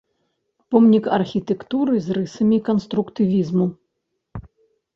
Помнік 0.75 1.09
архітэктуры 1.17 1.93
з 2.07 2.17
рысамі 2.19 2.57
канструктывізму. 2.73 3.71